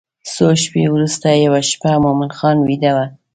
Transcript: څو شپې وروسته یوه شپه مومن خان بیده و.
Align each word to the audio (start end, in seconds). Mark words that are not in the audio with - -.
څو 0.33 0.47
شپې 0.63 0.83
وروسته 0.93 1.27
یوه 1.43 1.61
شپه 1.69 1.91
مومن 2.03 2.31
خان 2.37 2.57
بیده 2.67 2.91
و. 2.95 2.97